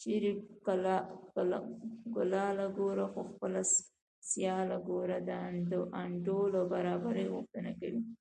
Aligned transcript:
چېرې 0.00 0.30
کلاله 2.16 2.66
ګوره 2.78 3.06
خو 3.12 3.20
خپله 3.30 3.60
سیاله 4.30 4.78
ګوره 4.88 5.18
د 5.28 5.30
انډول 6.02 6.50
او 6.58 6.64
برابرۍ 6.74 7.26
غوښتنه 7.34 7.70
کوي 7.80 8.00